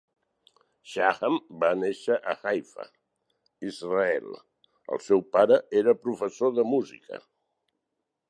Shaham 0.91 1.35
va 1.63 1.67
néixer 1.81 2.15
a 2.31 2.33
Haifa, 2.43 2.85
Israel; 3.71 4.33
el 4.97 5.03
seu 5.09 5.23
pare 5.37 5.59
era 5.83 5.97
professor 6.07 6.57
de 6.61 6.69
música. 6.73 7.21